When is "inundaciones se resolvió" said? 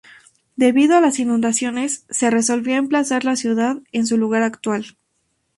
1.19-2.75